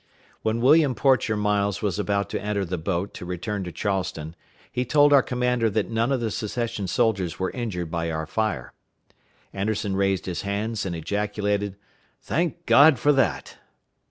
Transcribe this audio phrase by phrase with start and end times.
[0.41, 4.35] When William Porcher Miles was about to enter the boat to return to Charleston,
[4.71, 8.73] he told our commander that none of the secession soldiers were injured by our fire.
[9.53, 11.77] Anderson raised his hands and ejaculated,
[12.19, 13.57] "Thank God for that!"